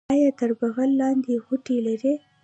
ایا 0.13 0.29
تر 0.39 0.49
بغل 0.59 0.89
لاندې 1.01 1.33
غوټې 1.45 1.77
لرئ؟ 1.85 2.13